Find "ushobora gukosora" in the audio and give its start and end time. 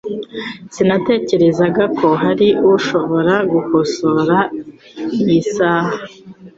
2.73-4.37